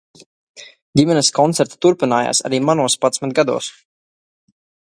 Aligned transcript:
Ģimenes 0.99 1.29
koncerti 1.35 1.77
turpinājās 1.87 2.41
arī 2.49 2.61
manos 2.71 2.99
padsmit 3.05 3.37
gados. 3.41 3.69